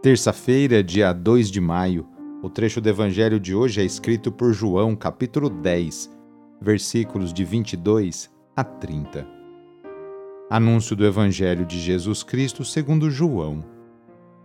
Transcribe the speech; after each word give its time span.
Terça-feira, 0.00 0.80
dia 0.80 1.12
2 1.12 1.50
de 1.50 1.60
maio, 1.60 2.06
o 2.40 2.48
trecho 2.48 2.80
do 2.80 2.88
Evangelho 2.88 3.40
de 3.40 3.52
hoje 3.52 3.80
é 3.80 3.84
escrito 3.84 4.30
por 4.30 4.52
João, 4.52 4.94
capítulo 4.94 5.50
10, 5.50 6.08
versículos 6.62 7.32
de 7.32 7.44
22 7.44 8.30
a 8.54 8.62
30. 8.62 9.26
Anúncio 10.48 10.94
do 10.94 11.04
Evangelho 11.04 11.66
de 11.66 11.80
Jesus 11.80 12.22
Cristo 12.22 12.64
segundo 12.64 13.10
João. 13.10 13.64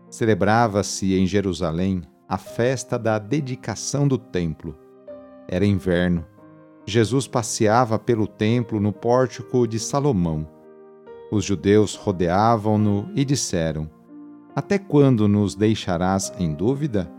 Celebrava-se 0.09 1.13
em 1.13 1.27
Jerusalém 1.27 2.01
a 2.27 2.39
festa 2.39 2.97
da 2.97 3.19
dedicação 3.19 4.07
do 4.07 4.17
templo. 4.17 4.75
Era 5.47 5.67
inverno. 5.67 6.25
Jesus 6.83 7.27
passeava 7.27 7.99
pelo 7.99 8.25
templo 8.25 8.79
no 8.79 8.91
pórtico 8.91 9.67
de 9.67 9.79
Salomão. 9.79 10.49
Os 11.31 11.45
judeus 11.45 11.93
rodeavam-no 11.93 13.07
e 13.13 13.23
disseram: 13.23 13.87
até 14.55 14.77
quando 14.77 15.27
nos 15.27 15.55
deixarás 15.55 16.31
em 16.37 16.53
dúvida? 16.53 17.11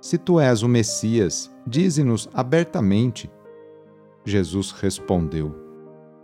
Se 0.00 0.16
tu 0.16 0.38
és 0.38 0.62
o 0.62 0.68
Messias, 0.68 1.50
dize-nos 1.66 2.28
abertamente. 2.32 3.30
Jesus 4.24 4.70
respondeu: 4.70 5.54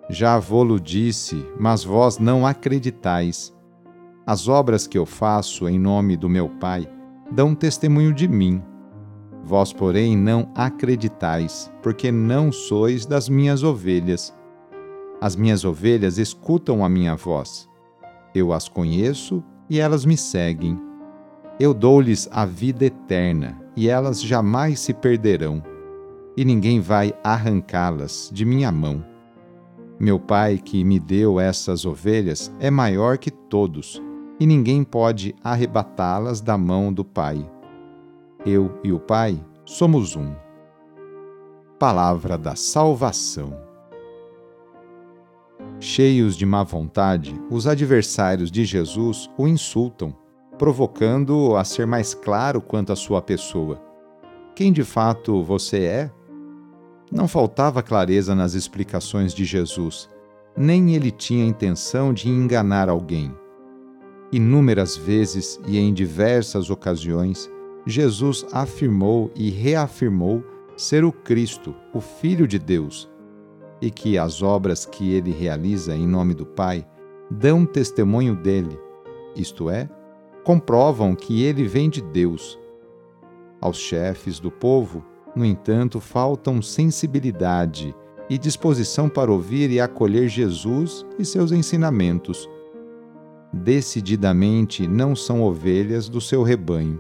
Já 0.09 0.39
vô-lo 0.39 0.79
disse, 0.79 1.45
mas 1.59 1.83
vós 1.83 2.19
não 2.19 2.47
acreditais. 2.47 3.55
As 4.27 4.49
obras 4.49 4.87
que 4.87 4.97
eu 4.97 5.05
faço 5.05 5.69
em 5.69 5.79
nome 5.79 6.17
do 6.17 6.29
meu 6.29 6.49
Pai 6.49 6.89
dão 7.31 7.55
testemunho 7.55 8.13
de 8.13 8.29
mim. 8.29 8.63
Vós, 9.43 9.73
porém, 9.73 10.17
não 10.17 10.51
acreditais, 10.55 11.71
porque 11.83 12.11
não 12.11 12.51
sois 12.51 13.05
das 13.05 13.29
minhas 13.29 13.63
ovelhas. 13.63 14.35
As 15.21 15.37
minhas 15.37 15.65
ovelhas 15.65 16.17
escutam 16.17 16.85
a 16.85 16.89
minha 16.89 17.15
voz. 17.15 17.69
Eu 18.35 18.53
as 18.53 18.69
conheço 18.69 19.45
e 19.69 19.81
elas 19.81 20.05
me 20.05 20.17
seguem. 20.17 20.79
Eu 21.59 21.73
dou-lhes 21.73 22.29
a 22.33 22.45
vida 22.45 22.85
eterna, 22.85 23.61
e 23.77 23.89
elas 23.89 24.23
jamais 24.23 24.81
se 24.81 24.93
perderão, 24.93 25.63
e 26.37 26.45
ninguém 26.45 26.81
vai 26.81 27.13
arrancá-las 27.23 28.31
de 28.33 28.45
minha 28.45 28.73
mão. 28.73 29.05
Meu 29.99 30.19
Pai, 30.19 30.59
que 30.59 30.83
me 30.83 30.99
deu 30.99 31.39
essas 31.39 31.85
ovelhas, 31.85 32.53
é 32.59 32.71
maior 32.71 33.17
que 33.19 33.31
todos, 33.31 34.03
e 34.41 34.47
ninguém 34.47 34.83
pode 34.83 35.35
arrebatá-las 35.43 36.41
da 36.41 36.59
mão 36.59 36.93
do 36.93 37.05
Pai. 37.05 37.49
Eu 38.45 38.79
e 38.83 38.93
o 38.93 38.99
Pai 38.99 39.43
somos 39.65 40.17
um. 40.17 40.35
Palavra 41.79 42.37
da 42.37 42.57
Salvação. 42.57 43.74
Cheios 45.87 46.35
de 46.35 46.47
má 46.47 46.63
vontade, 46.63 47.39
os 47.51 47.67
adversários 47.67 48.51
de 48.51 48.65
Jesus 48.65 49.29
o 49.37 49.47
insultam, 49.47 50.17
provocando-o 50.59 51.57
a 51.57 51.63
ser 51.63 51.87
mais 51.87 52.15
claro 52.15 52.63
quanto 52.63 52.91
à 52.91 52.97
sua 52.97 53.21
pessoa. 53.21 53.79
Quem 54.57 54.73
de 54.73 54.83
fato 54.83 55.43
você 55.43 55.81
é? 55.81 56.11
Não 57.13 57.29
faltava 57.29 57.83
clareza 57.83 58.35
nas 58.35 58.55
explicações 58.55 59.35
de 59.35 59.45
Jesus, 59.45 60.09
nem 60.57 60.95
ele 60.95 61.11
tinha 61.11 61.45
intenção 61.45 62.15
de 62.15 62.31
enganar 62.31 62.89
alguém. 62.89 63.31
Inúmeras 64.33 64.97
vezes 64.97 65.61
e 65.67 65.77
em 65.77 65.93
diversas 65.93 66.71
ocasiões, 66.71 67.51
Jesus 67.87 68.47
afirmou 68.53 69.31
e 69.37 69.51
reafirmou 69.51 70.43
ser 70.79 71.05
o 71.05 71.13
Cristo, 71.13 71.75
o 71.93 72.01
Filho 72.01 72.49
de 72.49 72.59
Deus 72.59 73.13
e 73.85 73.91
que 73.91 74.17
as 74.17 74.43
obras 74.43 74.87
que 74.87 75.13
ele 75.13 75.31
realiza 75.31 75.95
em 75.95 76.07
nome 76.07 76.33
do 76.33 76.47
Pai 76.47 76.87
dão 77.31 77.67
testemunho 77.67 78.35
dele, 78.35 78.81
isto 79.37 79.69
é, 79.69 79.91
comprovam 80.43 81.15
que 81.15 81.43
ele 81.43 81.65
vem 81.65 81.91
de 81.91 82.01
Deus. 82.01 82.59
Aos 83.61 83.77
chefes 83.77 84.41
do 84.41 84.51
povo, 84.51 85.05
no 85.37 85.45
entanto, 85.45 86.01
faltam 86.01 86.63
sensibilidade 86.63 87.95
e 88.31 88.39
disposição 88.39 89.07
para 89.07 89.31
ouvir 89.31 89.71
e 89.71 89.79
acolher 89.79 90.29
Jesus 90.29 91.05
e 91.19 91.25
seus 91.25 91.53
ensinamentos. 91.53 92.49
Decididamente 93.53 94.89
não 94.89 95.15
são 95.15 95.43
ovelhas 95.43 96.09
do 96.09 96.23
seu 96.23 96.43
rebanho. 96.43 96.99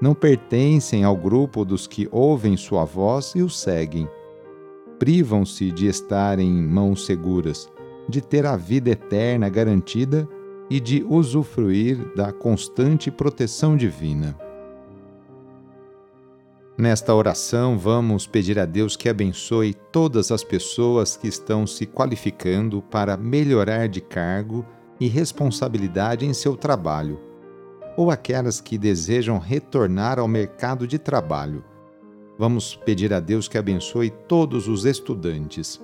Não 0.00 0.14
pertencem 0.14 1.04
ao 1.04 1.16
grupo 1.16 1.62
dos 1.62 1.86
que 1.86 2.08
ouvem 2.10 2.56
sua 2.56 2.86
voz 2.86 3.34
e 3.34 3.42
o 3.42 3.50
seguem 3.50 4.08
privam-se 4.98 5.70
de 5.70 5.86
estar 5.86 6.38
em 6.38 6.52
mãos 6.52 7.04
seguras, 7.04 7.70
de 8.08 8.20
ter 8.20 8.46
a 8.46 8.56
vida 8.56 8.90
eterna 8.90 9.48
garantida 9.48 10.28
e 10.70 10.80
de 10.80 11.04
usufruir 11.08 12.14
da 12.14 12.32
constante 12.32 13.10
proteção 13.10 13.76
divina. 13.76 14.36
Nesta 16.78 17.14
oração, 17.14 17.78
vamos 17.78 18.26
pedir 18.26 18.58
a 18.58 18.66
Deus 18.66 18.96
que 18.96 19.08
abençoe 19.08 19.72
todas 19.90 20.30
as 20.30 20.44
pessoas 20.44 21.16
que 21.16 21.26
estão 21.26 21.66
se 21.66 21.86
qualificando 21.86 22.82
para 22.82 23.16
melhorar 23.16 23.88
de 23.88 24.00
cargo 24.00 24.64
e 25.00 25.08
responsabilidade 25.08 26.26
em 26.26 26.34
seu 26.34 26.54
trabalho, 26.54 27.18
ou 27.96 28.10
aquelas 28.10 28.60
que 28.60 28.76
desejam 28.76 29.38
retornar 29.38 30.18
ao 30.18 30.28
mercado 30.28 30.86
de 30.86 30.98
trabalho 30.98 31.64
Vamos 32.38 32.76
pedir 32.76 33.14
a 33.14 33.20
Deus 33.20 33.48
que 33.48 33.56
abençoe 33.56 34.10
todos 34.10 34.68
os 34.68 34.84
estudantes. 34.84 35.80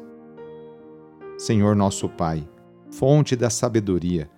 Senhor 1.39 1.75
nosso 1.75 2.09
Pai, 2.11 2.47
fonte 2.91 3.35
da 3.35 3.49
sabedoria, 3.49 4.31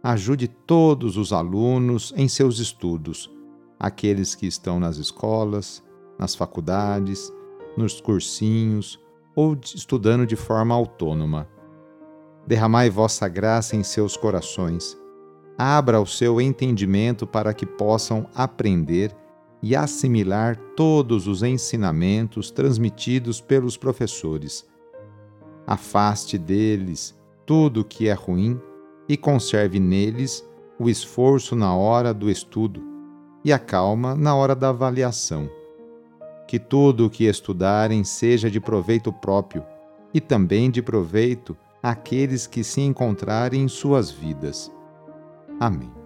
ajude 0.00 0.46
todos 0.46 1.16
os 1.16 1.32
alunos 1.32 2.14
em 2.16 2.28
seus 2.28 2.60
estudos, 2.60 3.28
aqueles 3.78 4.34
que 4.34 4.46
estão 4.46 4.78
nas 4.78 4.96
escolas, 4.96 5.82
nas 6.16 6.36
faculdades, 6.36 7.32
nos 7.76 8.00
cursinhos 8.00 8.98
ou 9.34 9.58
estudando 9.74 10.24
de 10.24 10.36
forma 10.36 10.72
autônoma. 10.72 11.48
Derramai 12.46 12.88
vossa 12.88 13.26
graça 13.26 13.74
em 13.74 13.82
seus 13.82 14.16
corações. 14.16 14.96
Abra 15.58 16.00
o 16.00 16.06
seu 16.06 16.40
entendimento 16.40 17.26
para 17.26 17.52
que 17.52 17.66
possam 17.66 18.28
aprender 18.34 19.12
e 19.62 19.74
assimilar 19.74 20.56
todos 20.76 21.26
os 21.26 21.42
ensinamentos 21.42 22.50
transmitidos 22.50 23.40
pelos 23.40 23.76
professores. 23.76 24.66
Afaste 25.66 26.38
deles 26.38 27.16
tudo 27.44 27.80
o 27.80 27.84
que 27.84 28.08
é 28.08 28.12
ruim 28.12 28.60
e 29.08 29.16
conserve 29.16 29.80
neles 29.80 30.46
o 30.78 30.88
esforço 30.88 31.56
na 31.56 31.74
hora 31.74 32.12
do 32.12 32.30
estudo 32.30 32.82
e 33.44 33.52
a 33.52 33.58
calma 33.58 34.14
na 34.14 34.34
hora 34.34 34.54
da 34.54 34.68
avaliação. 34.68 35.48
Que 36.46 36.58
tudo 36.58 37.06
o 37.06 37.10
que 37.10 37.24
estudarem 37.24 38.04
seja 38.04 38.50
de 38.50 38.60
proveito 38.60 39.12
próprio 39.12 39.64
e 40.12 40.20
também 40.20 40.70
de 40.70 40.82
proveito 40.82 41.56
àqueles 41.82 42.46
que 42.46 42.62
se 42.62 42.80
encontrarem 42.80 43.62
em 43.62 43.68
suas 43.68 44.10
vidas. 44.10 44.72
Amém. 45.58 46.05